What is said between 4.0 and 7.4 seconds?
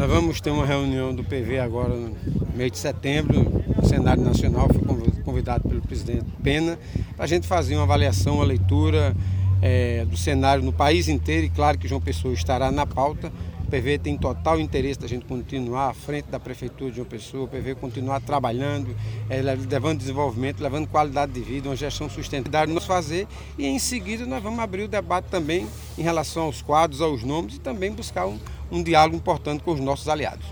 Nacional, fui convidado pelo presidente Pena, para a